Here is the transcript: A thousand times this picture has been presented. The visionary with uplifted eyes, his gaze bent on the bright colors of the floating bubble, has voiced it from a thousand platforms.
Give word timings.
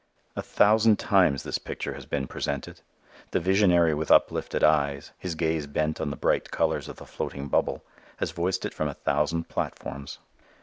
A 0.35 0.41
thousand 0.41 0.97
times 0.97 1.43
this 1.43 1.59
picture 1.59 1.93
has 1.93 2.07
been 2.07 2.25
presented. 2.25 2.81
The 3.29 3.39
visionary 3.39 3.93
with 3.93 4.09
uplifted 4.09 4.63
eyes, 4.63 5.11
his 5.19 5.35
gaze 5.35 5.67
bent 5.67 6.01
on 6.01 6.09
the 6.09 6.15
bright 6.15 6.49
colors 6.49 6.87
of 6.87 6.95
the 6.95 7.05
floating 7.05 7.49
bubble, 7.49 7.83
has 8.17 8.31
voiced 8.31 8.65
it 8.65 8.73
from 8.73 8.87
a 8.87 8.95
thousand 8.95 9.47
platforms. 9.47 10.17